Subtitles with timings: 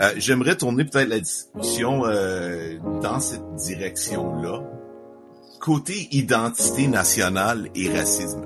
[0.00, 4.62] Euh, J'aimerais tourner peut-être la discussion euh, dans cette direction-là.
[5.60, 8.44] Côté identité nationale et racisme.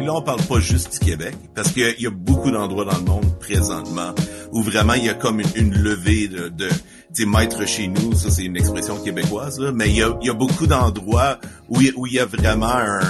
[0.00, 3.04] Là, on parle pas juste du Québec, parce qu'il y, a beaucoup d'endroits dans le
[3.04, 4.14] monde présentement
[4.52, 6.68] où vraiment il y a comme une, levée de, de
[7.14, 10.66] tu maître chez nous, ça c'est une expression québécoise, là, mais il y a, beaucoup
[10.66, 11.38] d'endroits
[11.68, 13.00] où, il- y a vraiment un,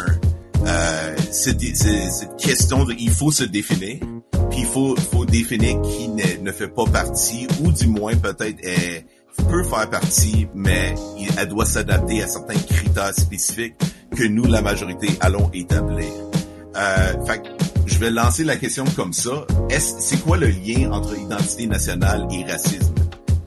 [0.66, 3.98] euh, cette- cette question de il faut se définir,
[4.53, 9.07] puis il faut, faut définir qui ne, fait pas partie, ou du moins peut-être est,
[9.49, 10.94] peut faire partie, mais
[11.39, 13.75] elle doit s'adapter à certains critères spécifiques
[14.14, 16.13] que nous, la majorité, allons établir.
[16.77, 17.43] Euh, fait
[17.86, 19.46] je vais lancer la question comme ça.
[19.71, 22.94] Est-ce, c'est quoi le lien entre identité nationale et racisme?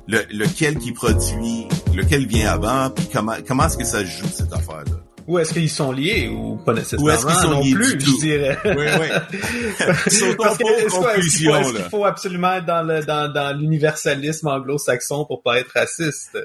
[0.07, 4.53] Le, lequel qui produit, lequel vient avant, puis comment, comment est-ce que ça joue cette
[4.53, 5.14] affaire-là?
[5.27, 7.95] Ou est-ce qu'ils sont liés ou pas nécessairement Ou est-ce qu'ils sont non liés plus,
[7.95, 8.57] du je dirais.
[8.65, 9.07] Oui, oui.
[9.79, 11.89] Parce que est-ce qu'il faut- est-ce qu'il faut, conclusions, est-ce qu'il là.
[11.89, 16.37] faut absolument être dans le dans, dans l'universalisme anglo-saxon pour pas être raciste?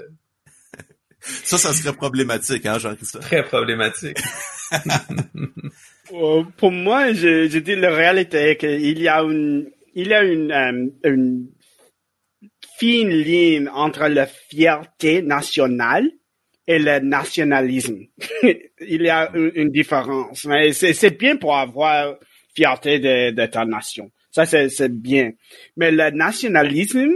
[1.22, 3.20] Ça, ça serait problématique, hein, Jean-Christophe?
[3.26, 4.16] Très problématique.
[6.12, 10.24] Euh, Pour moi, je, je dis la réalité qu'il y a une, il y a
[10.24, 11.46] une, euh, une
[12.78, 16.10] fine ligne entre la fierté nationale
[16.70, 17.98] et le nationalisme.
[18.42, 20.44] il y a une, différence.
[20.44, 22.14] Mais c'est, bien pour avoir
[22.54, 24.08] fierté de, ta nation.
[24.30, 25.32] Ça, c'est, bien.
[25.76, 27.10] Mais le nationalisme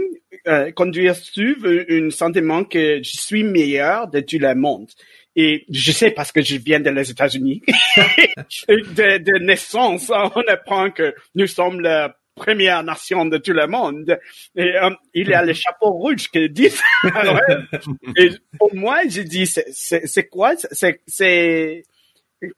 [0.47, 4.89] euh, conduit sur un, sentiment que je suis meilleur de tout le monde?
[5.37, 7.61] Et je sais parce que je viens des États-Unis.
[8.67, 14.19] de, de naissance, on apprend que nous sommes la première nation de tout le monde.
[14.55, 16.69] Et euh, il a le chapeau rouge qui dit.
[17.15, 17.39] Alors,
[18.17, 20.53] Et pour moi, je dis, c'est- quoi?
[20.71, 21.83] C'est c'est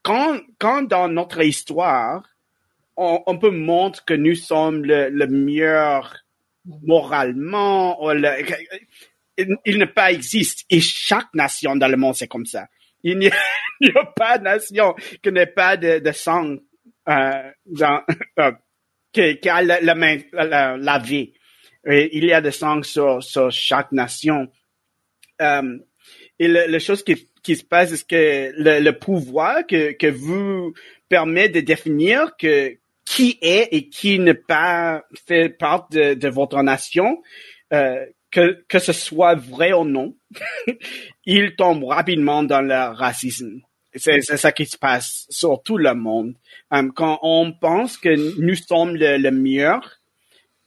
[0.01, 2.23] quand, quand dans notre histoire,
[2.97, 6.17] on, on peut montrer que nous sommes le, le meilleur
[6.83, 8.41] moralement, ou le-
[9.37, 10.65] il, il ne pas existe.
[10.69, 12.67] Et chaque nation dans le monde, c'est comme ça.
[13.03, 13.35] Il n'y a,
[13.79, 16.55] il n'y a pas de nation qui n'ait pas de, de sang
[17.07, 18.01] euh, dans,
[18.39, 18.51] euh,
[19.17, 21.33] qui, qui a la, la main la, la vie.
[21.89, 24.47] Il y a de sang sur, chaque nation.
[25.41, 25.77] Euh,
[26.39, 30.07] et le- la chose qui, qui se passe, c'est que le, le pouvoir que, que
[30.07, 30.73] vous
[31.09, 36.61] permet de définir que qui est et qui ne pas fait part de, de votre
[36.61, 37.23] nation,
[37.73, 40.13] euh, que, que ce soit vrai ou non,
[41.25, 43.61] il tombe rapidement dans le racisme.
[43.97, 46.33] C'est ça qui se passe sur tout le monde.
[46.73, 49.99] Euh, quand on pense que nous sommes le, le meilleur,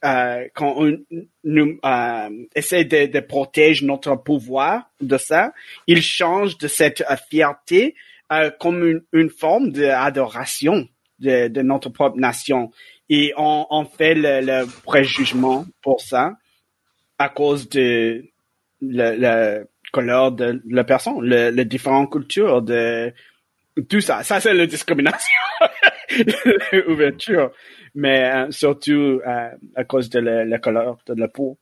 [0.03, 0.97] euh, quand on
[1.43, 5.53] nous euh, essaie de, de protéger notre pouvoir de ça,
[5.87, 7.95] il change de cette euh, fierté
[8.31, 10.87] euh, comme une, une forme d'adoration
[11.19, 12.71] de, de notre propre nation.
[13.09, 16.37] Et on, on fait le, le préjugement pour ça
[17.19, 18.25] à cause de
[18.81, 23.13] le, le couleur de la personne, le, les différentes cultures, de
[23.89, 24.23] tout ça.
[24.23, 25.29] Ça, c'est la discrimination,
[26.71, 27.51] l'ouverture.
[27.93, 31.57] Mais euh, surtout euh, à cause de la, la couleur de la peau.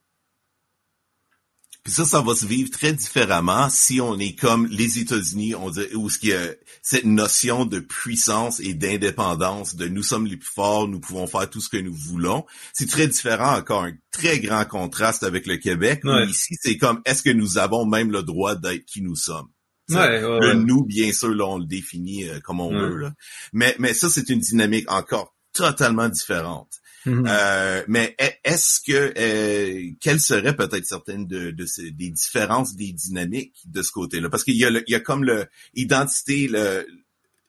[1.89, 5.71] Puis ça, ça va se vivre très différemment si on est comme les États-Unis, on
[5.71, 6.51] dit, où ce qu'il y a
[6.83, 11.49] cette notion de puissance et d'indépendance, de nous sommes les plus forts, nous pouvons faire
[11.49, 12.45] tout ce que nous voulons.
[12.73, 16.01] C'est très différent, encore un très grand contraste avec le Québec.
[16.03, 19.47] où ici, c'est comme, est-ce que nous avons même le droit d'être qui nous sommes?
[19.89, 20.55] Ouais, ouais, le ouais.
[20.57, 22.97] nous, bien sûr, là, on le définit euh, comme on veut.
[22.97, 23.13] Là.
[23.51, 26.69] Mais, mais ça, c'est une dynamique encore totalement différente.
[27.05, 27.25] Mhm.
[27.27, 32.91] Euh, mais est-ce que euh, quelles seraient peut-être certaines de, de ces- des différences des
[32.91, 34.29] dynamiques de ce côté-là?
[34.29, 35.45] Parce qu'il y a le, il y a comme le
[35.75, 36.85] identité le,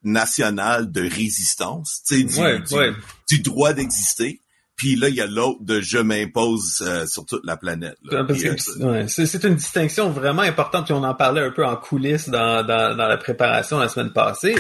[0.03, 2.93] nationale de résistance, tu sais, du, Ouais, du, ouais.
[3.29, 4.41] du droit d'exister.
[4.77, 7.99] Puis là, il y a l'autre de je m'impose euh, sur toute la planète.
[8.09, 12.31] que, euh, c'est une distinction vraiment importante, puis on en parlait un peu en coulisses
[12.31, 14.55] dans, dans, dans la préparation la semaine passée.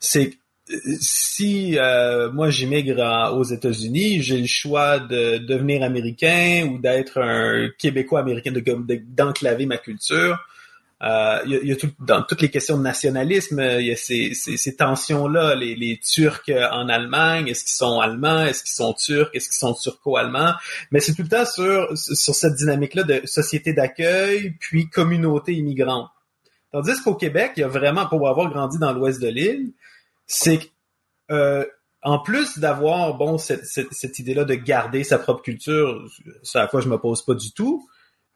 [0.00, 0.38] C'est
[1.00, 7.68] si euh, moi j'immigre aux États-Unis, j'ai le choix de devenir américain ou d'être un
[7.78, 10.38] Québécois américain, de de- d'enclaver ma culture.
[11.02, 13.80] Euh, Il y a, il y a tout, dans toutes les questions de nationalisme, euh,
[13.82, 15.54] il y a ces, ces, ces tensions-là.
[15.54, 19.48] Les, les Turcs euh, en Allemagne, est-ce qu'ils sont allemands, est-ce qu'ils sont turcs, est-ce
[19.50, 20.54] qu'ils sont turco-allemands?
[20.90, 26.08] Mais c'est tout le temps sur sur cette dynamique-là de société d'accueil puis communauté immigrante.
[26.72, 29.72] Tandis qu'au Québec, il y a vraiment, pour avoir grandi dans l'ouest de l'île,
[30.26, 30.72] c'est
[31.30, 31.64] euh,
[32.02, 36.06] en plus d'avoir bon cette, cette, idée-là de garder sa propre culture,
[36.42, 37.88] c'est à la je me pose pas du tout.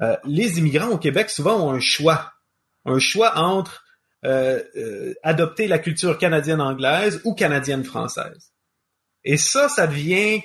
[0.02, 2.32] euh, les immigrants au Québec souvent ont un choix,
[2.84, 3.84] un choix entre
[4.24, 8.52] euh, euh, adopter la culture canadienne-anglaise ou canadienne-française.
[9.24, 10.42] Et ça, ça devient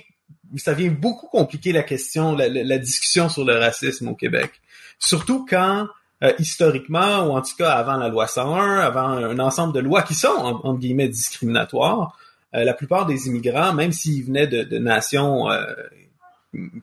[0.57, 4.61] ça vient beaucoup compliquer la question, la, discussion sur le racisme au Québec.
[4.99, 5.87] Surtout quand
[6.23, 10.01] euh, historiquement, ou en tout cas avant la loi 101, avant un ensemble de lois
[10.01, 12.17] qui sont, entre guillemets, discriminatoires,
[12.55, 15.65] euh, la plupart des immigrants, même s'ils venaient de, de nations euh,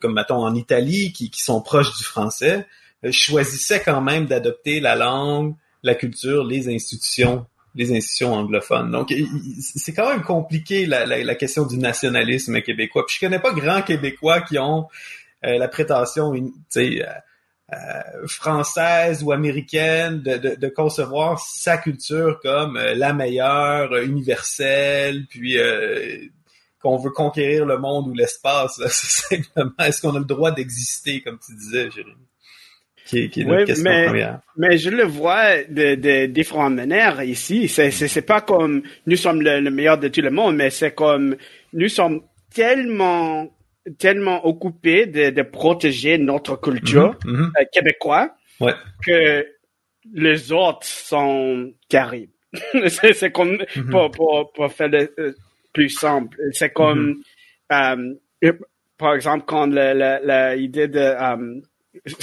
[0.01, 2.67] comme, mettons, en Italie, qui, qui sont proches du français,
[3.11, 8.91] choisissaient quand même d'adopter la langue, la culture, les institutions les institutions anglophones.
[8.91, 9.15] Donc,
[9.63, 13.07] c'est quand même compliqué la, la, la, question du nationalisme québécois.
[13.07, 14.89] Puis je connais pas grand Québécois qui ont
[15.43, 17.11] la prétention, tu sais, euh,
[18.27, 25.27] française ou américaine de, de, de, concevoir sa culture comme euh, la meilleure, euh, universelle,
[25.29, 25.57] puis
[26.81, 28.81] qu'on veut conquérir le monde ou l'espace.
[28.89, 32.17] C'est simplement, est-ce qu'on a le droit d'exister, comme tu disais, Jérémy?
[33.05, 34.41] Qui qui est oui, question mais, première.
[34.57, 37.67] mais je le vois de, de différentes manières ici.
[37.67, 40.95] C'est, c'est, pas comme nous sommes le, le meilleur de tout le monde, mais c'est
[40.95, 41.37] comme
[41.73, 42.23] nous sommes
[42.55, 43.51] tellement
[43.99, 47.51] tellement occupé de, de protéger notre culture mm -hmm.
[47.61, 48.31] euh, québécoise
[48.61, 48.75] ouais.
[49.07, 49.47] que
[50.15, 52.33] les autres sont terribles.
[52.89, 53.91] c'est comme, mm -hmm.
[53.91, 55.33] pour, pour, pour, faire le euh,
[55.73, 57.05] plus simple, c'est comme,
[57.71, 58.59] mm -hmm.
[58.99, 59.67] par exemple, quand
[60.61, 61.63] l'idée de, um,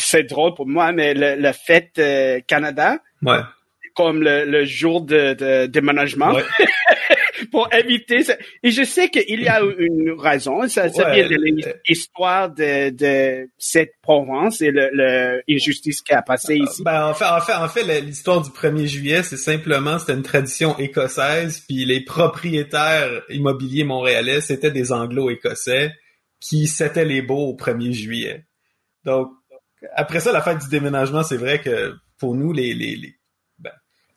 [0.08, 2.90] c'est drôle pour moi, mais le, le fête euh, Canada,
[3.24, 3.42] ouais.
[3.96, 6.34] Comme le, le jour de, déménagement.
[6.34, 6.44] Ouais.
[7.52, 8.36] pour éviter ça.
[8.64, 10.68] Et je sais qu'il y a une raison.
[10.68, 11.36] Ça, ça vient de
[11.88, 16.84] l'histoire de, de cette province et l'injustice qui a passé ici.
[16.84, 20.24] Ben, en fait, en fait, en fait, l'histoire du 1er juillet, c'est simplement, c'était une
[20.24, 25.94] tradition écossaise, puis les propriétaires immobiliers montréalais, c'était des anglo-écossais
[26.40, 28.46] qui s'étaient les beaux au 1er juillet.
[29.06, 29.30] Donc,
[29.96, 33.16] après ça, la fête du déménagement, c'est vrai que pour nous, les, les, les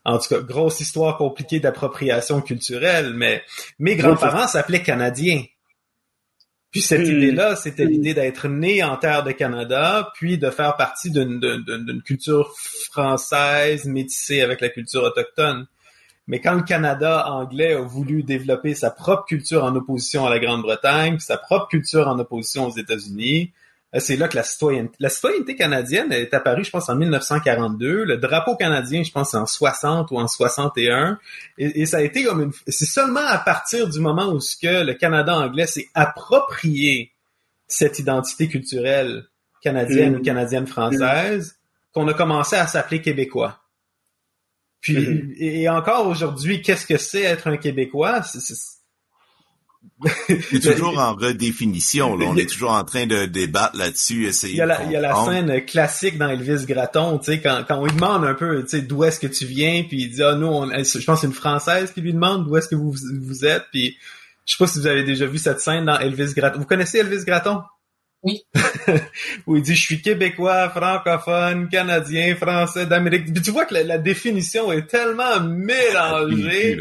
[0.05, 3.43] en tout cas, grosse histoire compliquée d'appropriation culturelle, mais
[3.79, 5.45] mes grands-parents s'appelaient Canadiens.
[6.73, 7.17] Puis cette hmm.
[7.17, 12.53] idée-là, c'était l'idée d'être né en terre de Canada, puis de faire partie d'une culture
[12.91, 15.67] française métissée avec la culture autochtone.
[16.27, 20.39] Mais quand le Canada anglais a voulu développer sa propre culture en opposition à la
[20.39, 23.53] Grande-Bretagne, sa propre culture en opposition aux États-Unis,
[24.01, 28.05] c'est là que la citoyenneté, la citoyenneté canadienne est apparue, je pense, en 1942.
[28.05, 31.19] Le drapeau canadien, je pense, en 60 ou en 61.
[31.59, 34.57] Et, et ça a été comme une, c'est seulement à partir du moment où ce
[34.57, 37.13] que le Canada anglais s'est approprié
[37.67, 39.25] cette identité culturelle
[39.63, 40.23] canadienne ou mm.
[40.23, 41.57] canadienne française
[41.93, 43.63] qu'on a commencé à s'appeler québécois.
[44.81, 45.35] Puis, mm-hmm.
[45.39, 48.23] et, encore aujourd'hui, qu'est-ce que c'est être un Québécois?
[50.29, 52.17] C'est toujours en redéfinition.
[52.17, 52.27] Là.
[52.29, 54.97] On est toujours en train de débattre là-dessus, essayer il y a la, Il y
[54.97, 58.35] a la scène classique dans Elvis Gratton, tu sais, quand, quand on lui demande un
[58.35, 61.05] peu, tu sais, d'où est-ce que tu viens, puis il dit, ah, nous, on, je
[61.05, 63.97] pense c'est une Française qui lui demande d'où est-ce que vous, vous êtes, puis
[64.45, 66.59] je sais pas si vous avez déjà vu cette scène dans Elvis Gratton.
[66.59, 67.63] Vous connaissez Elvis Gratton?
[68.25, 68.41] Oui.
[69.47, 73.33] Où il dit, je suis québécois, francophone, canadien, français, d'Amérique.
[73.33, 76.81] Puis tu vois que la, la définition est tellement mélangée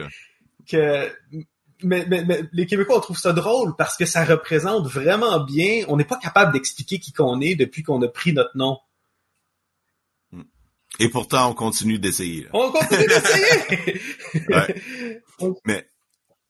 [0.69, 1.07] que
[1.83, 5.83] mais, mais, mais, les Québécois, on trouve ça drôle parce que ça représente vraiment bien.
[5.87, 8.77] On n'est pas capable d'expliquer qui qu'on est depuis qu'on a pris notre nom.
[10.99, 12.47] Et pourtant, on continue d'essayer.
[12.53, 14.01] On continue d'essayer.
[14.49, 15.55] ouais.
[15.65, 15.87] Mais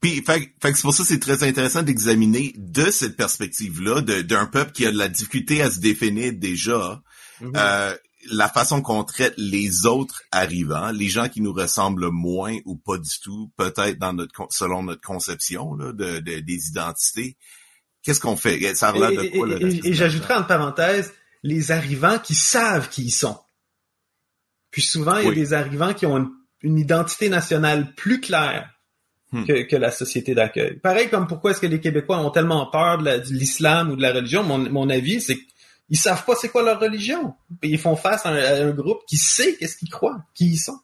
[0.01, 4.48] puis, fait, fait c'est pour ça que c'est très intéressant d'examiner de cette perspective-là, d'un
[4.48, 7.04] peuple qui a de la difficulté à se définir déjà,
[7.39, 7.51] mm-hmm.
[7.56, 7.95] euh,
[8.30, 12.98] la façon qu'on traite les autres arrivants, les gens qui nous ressemblent moins ou pas
[12.98, 17.38] du tout, peut-être dans notre selon notre conception là, de, de, des identités.
[18.04, 18.75] Qu'est-ce qu'on fait?
[18.75, 21.13] Ça a de quoi Et, et j'ajouterais en parenthèse
[21.44, 23.38] les arrivants qui savent qui ils sont.
[24.72, 26.30] Puis souvent il y a des arrivants qui ont
[26.62, 28.70] une, identité nationale plus claire
[29.32, 29.46] hmm.
[29.46, 30.80] que, que, la société d'accueil.
[30.80, 34.13] Pareil comme pourquoi est-ce que les Québécois ont tellement peur de l'islam ou de la
[34.13, 34.44] religion.
[34.44, 35.50] Mon, mon avis, c'est que
[35.91, 37.36] ils savent pas c'est quoi leur religion.
[37.62, 40.79] Ils font face à un, groupe qui sait qu'est-ce qu'ils croient, qui ils sont.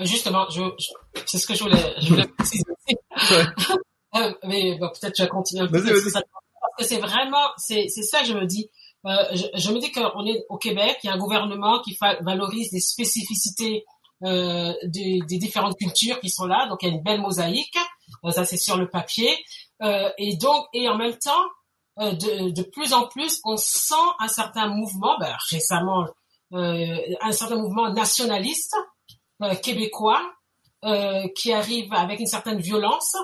[0.00, 0.62] Justement, je,
[1.24, 2.64] c'est ce que je voulais, je voulais préciser.
[4.16, 5.80] Euh, mais peut-être je vais continuer un peu.
[5.80, 8.68] Parce que c'est vraiment, c'est, c'est ça que je me dis.
[9.06, 11.96] Euh, je, je, me dis qu'on est au Québec, il y a un gouvernement qui
[12.22, 13.84] valorise les spécificités
[14.24, 16.66] euh, des, des, différentes cultures qui sont là.
[16.68, 17.78] Donc il y a une belle mosaïque,
[18.30, 19.30] ça c'est sur le papier.
[19.80, 21.44] Euh, et donc et en même temps,
[22.00, 26.06] euh, de, de, plus en plus, on sent un certain mouvement, ben, récemment,
[26.52, 28.76] euh, un certain mouvement nationaliste
[29.42, 30.20] euh, québécois
[31.36, 33.14] qui arrive avec une certaine violence.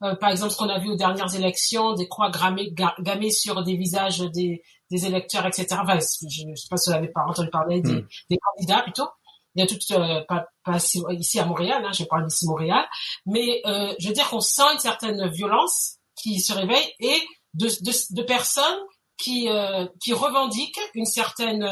[0.00, 3.76] par exemple, ce qu'on a vu aux dernières élections, des croix gammées, gammées sur des
[3.76, 5.66] visages des, des électeurs, etc.
[5.72, 8.08] Enfin, je ne sais pas si vous avez pas entendu parler des, hmm.
[8.30, 9.08] des candidats plutôt
[9.54, 10.78] il y a tout pas, pas,
[11.10, 12.84] ici à Montréal, hein, je parle d'ici Montréal,
[13.26, 17.20] mais euh, je veux dire qu'on sent une certaine violence qui se réveillent et
[17.54, 18.80] de, de, de personnes
[19.18, 21.62] qui euh, qui revendiquent une certaine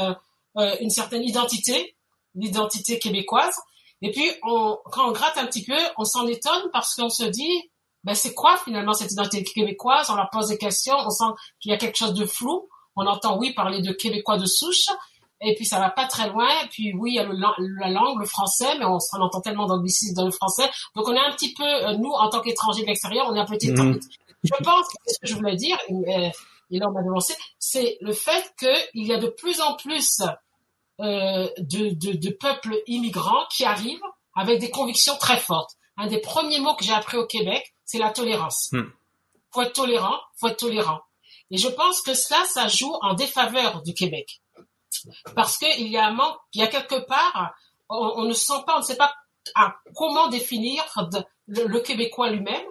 [0.57, 1.97] euh, une certaine identité,
[2.35, 3.55] l'identité québécoise.
[4.03, 7.25] Et puis on, quand on gratte un petit peu, on s'en étonne parce qu'on se
[7.25, 7.71] dit
[8.05, 10.09] ben c'est quoi finalement cette identité québécoise?
[10.11, 12.69] On leur pose des questions, on sent qu'il y a quelque chose de flou.
[12.97, 14.87] On entend oui parler de Québécois de souche,
[15.41, 16.49] et puis ça va pas très loin.
[16.65, 17.35] Et puis oui, il y a le,
[17.79, 20.69] la langue, le français, mais on, on entend tellement dans le français.
[20.97, 23.39] Donc on est un petit peu, euh, nous en tant qu'étrangers de l'extérieur, on est
[23.39, 23.71] un petit.
[23.71, 24.01] Mmh.
[24.43, 26.31] Je pense que ce que je voulais dire, et,
[26.71, 27.21] et là on m'a
[27.59, 30.23] c'est le fait qu'il y a de plus en plus
[31.01, 34.01] euh, de, de, de peuples immigrants qui arrivent
[34.35, 35.73] avec des convictions très fortes.
[35.97, 38.71] Un des premiers mots que j'ai appris au Québec, c'est la tolérance.
[38.73, 38.83] Mmh.
[39.53, 41.01] Faut être tolérant, faut être tolérant.
[41.51, 44.41] Et je pense que cela, ça joue en défaveur du Québec.
[45.35, 47.55] Parce qu'il y a un manque, il y a quelque part,
[47.89, 49.13] on, ne sent pas, on ne sait pas
[49.55, 50.85] à comment définir
[51.47, 52.67] le, Québécois lui-même.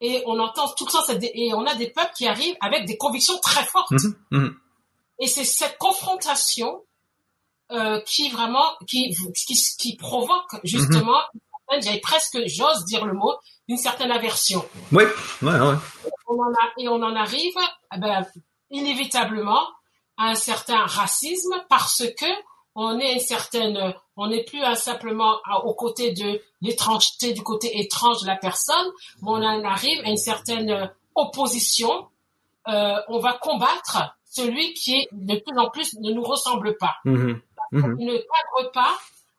[0.00, 2.96] Et on entend tout le temps, et on a des peuples qui arrivent avec des
[2.96, 3.92] convictions très fortes.
[3.92, 4.50] Mmh, mmh.
[5.18, 6.82] Et c'est cette confrontation
[7.70, 11.20] euh, qui vraiment, qui, qui, qui provoque justement,
[11.70, 12.00] mmh.
[12.02, 13.34] presque, j'ose dire le mot,
[13.68, 14.66] une certaine aversion.
[14.90, 15.04] Oui,
[15.42, 15.74] ouais, ouais.
[16.26, 17.54] On en a, et on en arrive,
[17.94, 18.26] eh ben,
[18.70, 19.68] inévitablement,
[20.16, 22.26] à un certain racisme parce que
[22.74, 28.22] on est une certaine, on n'est plus simplement aux côtés de l'étrangeté, du côté étrange
[28.22, 28.86] de la personne,
[29.22, 32.08] mais on en arrive à une certaine opposition.
[32.68, 36.96] Euh, on va combattre celui qui de plus en plus ne nous ressemble pas.
[37.04, 37.32] Mmh
[37.72, 38.98] mmh Il ne cadre pas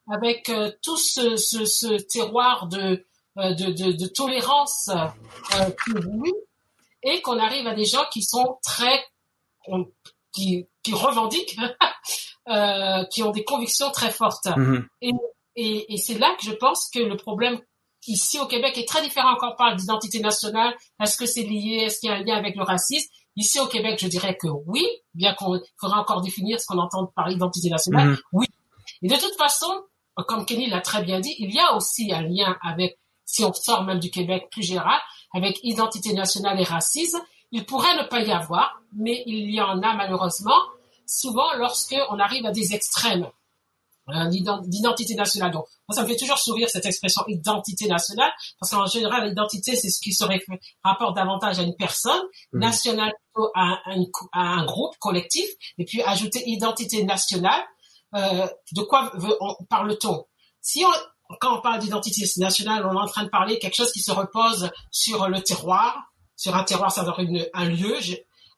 [0.10, 3.06] avec euh, tout ce, ce, ce terroir de
[3.38, 6.34] euh, de, de, de, tolérance euh, qui
[7.02, 9.06] et qu'on arrive à des gens qui sont très
[10.34, 11.58] qui, qui revendiquent
[12.52, 14.46] euh, qui ont des convictions très fortes.
[14.46, 14.86] Mm-hmm.
[15.02, 15.12] et,
[15.56, 17.60] et, et c'est là que je pense que le problème
[18.08, 20.74] ici au Québec est très différent quand on parle d'identité nationale.
[21.02, 21.84] Est-ce que c'est lié?
[21.86, 23.10] Est-ce qu'il y a un lien avec le racisme?
[23.36, 27.08] Ici au Québec je dirais que oui bien qu'on faudra encore définir ce qu'on entend
[27.16, 28.10] par identité nationale.
[28.10, 28.22] Mm-hmm.
[28.34, 28.48] oui.
[29.04, 29.72] Et de toute façon
[30.28, 32.98] comme Kenny l'a très bien dit il y a aussi un lien avec
[33.32, 35.00] si on sort même du Québec plus général,
[35.34, 37.20] avec identité nationale et racisme,
[37.52, 40.60] il pourrait ne pas y avoir, mais il y en a malheureusement,
[41.12, 43.30] souvent lorsque on arrive à des extrêmes
[44.08, 45.52] hein, d'identité nationale.
[45.52, 49.76] Donc, moi, ça me fait toujours sourire cette expression identité nationale, parce qu'en général, l'identité,
[49.76, 50.24] c'est ce qui se
[50.84, 52.22] rapporte davantage à une personne,
[52.54, 52.60] mmh.
[52.60, 53.14] nationale
[53.56, 54.04] à un,
[54.34, 57.64] à un, groupe collectif, et puis ajouter identité nationale.
[58.16, 59.12] Euh, de quoi
[59.70, 60.26] parle-t-on?
[60.60, 63.76] Si on, quand on parle d'identité nationale, on est en train de parler de quelque
[63.76, 65.98] chose qui se repose sur le terroir,
[66.36, 67.16] sur un terroir, c'est-à-dire
[67.54, 67.98] un lieu,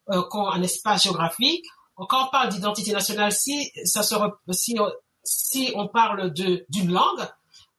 [0.10, 1.66] euh, un espace géographique.
[1.96, 4.16] Quand on parle d'identité nationale, si ça se
[4.52, 4.76] si,
[5.24, 7.28] si on parle de d'une langue,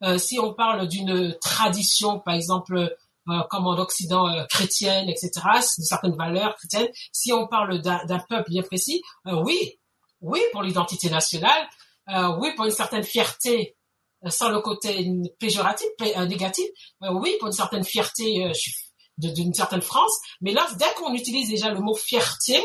[0.03, 2.97] euh, si on parle d'une tradition, par exemple,
[3.29, 5.31] euh, comme en Occident euh, chrétienne, etc.,
[5.79, 9.79] de certaines valeurs chrétiennes, si on parle d'un peuple bien précis, euh, oui,
[10.21, 11.69] oui pour l'identité nationale,
[12.39, 13.77] oui pour une certaine fierté
[14.31, 16.67] sans le côté péjoratif, euh, négatif,
[17.03, 18.53] euh, oui, pour une certaine fierté euh,
[19.19, 22.61] d'une certaine France, mais là, dès qu'on utilise déjà le mot fierté,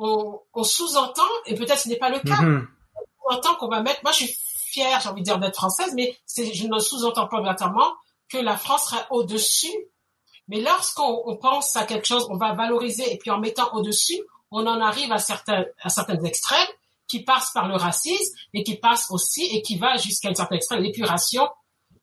[0.00, 4.12] on, sous-entend, et peut-être ce n'est pas le cas, on entend qu'on va mettre, moi
[4.12, 4.36] je suis
[4.70, 7.92] fière, j'ai envie de dire d'être française, mais je ne sous-entends pas obligatoirement
[8.28, 9.74] que la France sera au-dessus.
[10.48, 14.66] Mais lorsqu'on pense à quelque chose, on va valoriser, et puis en mettant au-dessus, on
[14.66, 16.68] en arrive à certains, à certains extrêmes,
[17.06, 20.58] qui passe par le racisme et qui passe aussi et qui va jusqu'à une certaine
[20.58, 21.48] extrême l'épuration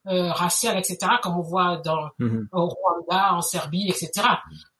[0.07, 2.47] euh, raciale, etc., comme on voit dans mm-hmm.
[2.51, 4.27] au Rwanda, en Serbie, etc.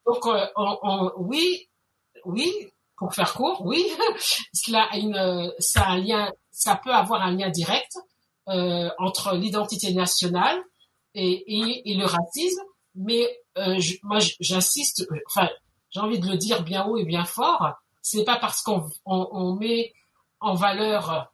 [0.06, 1.70] Donc, euh, on, oui,
[2.26, 2.52] oui,
[2.98, 3.86] pour faire court, oui,
[4.54, 7.98] cela a une, ça a un lien, ça peut avoir un lien direct
[8.50, 10.58] euh, entre l'identité nationale
[11.14, 12.62] et, et, et, le racisme,
[12.96, 13.28] mais
[13.58, 15.50] euh, je, moi j'insiste, enfin
[15.90, 19.28] j'ai envie de le dire bien haut et bien fort, c'est pas parce qu'on on,
[19.32, 19.94] on met
[20.40, 21.32] en valeur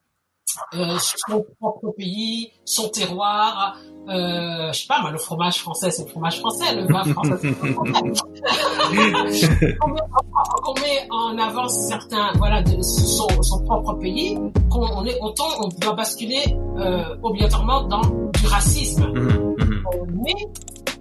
[0.74, 3.77] euh, son propre pays, son terroir.
[4.08, 7.38] Euh, je sais pas, moi, le fromage français, c'est le fromage français, le vin français,
[7.41, 7.93] c'est le français.
[8.90, 14.38] qu'on met, en avant certains, voilà, de son, son propre pays,
[14.70, 19.06] qu'on est autant, on doit basculer euh, obligatoirement dans du racisme.
[19.08, 19.84] Mmh, mmh.
[19.94, 20.36] Euh, mais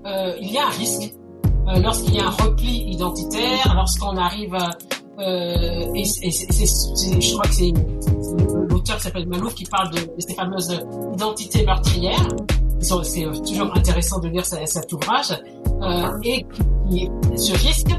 [0.07, 1.15] euh, il y a un risque
[1.69, 4.71] euh, lorsqu'il y a un repli identitaire, lorsqu'on arrive à
[5.19, 7.73] euh, et, je crois que c'est
[8.69, 10.81] l'auteur qui s'appelle Malouf qui parle de, ces fameuses
[11.15, 12.29] identités meurtrières.
[12.81, 15.39] C'est toujours intéressant de lire cet ouvrage
[15.83, 16.63] euh, et qui,
[17.37, 17.93] ce risque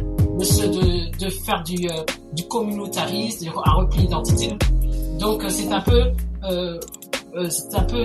[1.20, 2.04] de, faire du, euh,
[2.50, 4.58] communautarisme, un repli identitaire.
[5.20, 6.12] Donc euh, c'est un peu,
[6.44, 6.80] euh,
[7.50, 8.04] c'est un peu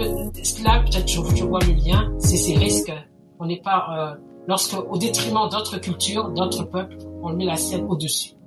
[0.63, 2.93] là peut-être je, je, vois le lien, c'est ces risques.
[3.41, 4.17] On n'est pas
[4.47, 8.38] lorsque, au détriment d'autres cultures, d'autres peuples, on met la sienne au-dessus.